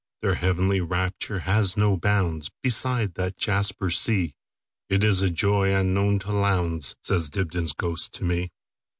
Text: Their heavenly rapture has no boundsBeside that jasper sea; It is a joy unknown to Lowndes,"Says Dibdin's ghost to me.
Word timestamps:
Their 0.23 0.33
heavenly 0.33 0.81
rapture 0.81 1.41
has 1.41 1.77
no 1.77 1.95
boundsBeside 1.95 3.13
that 3.13 3.37
jasper 3.37 3.91
sea; 3.91 4.33
It 4.89 5.03
is 5.03 5.21
a 5.21 5.29
joy 5.29 5.75
unknown 5.75 6.17
to 6.21 6.31
Lowndes,"Says 6.31 7.29
Dibdin's 7.29 7.73
ghost 7.73 8.11
to 8.13 8.23
me. 8.23 8.49